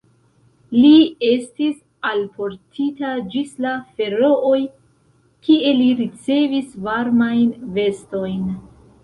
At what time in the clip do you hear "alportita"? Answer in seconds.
2.11-3.11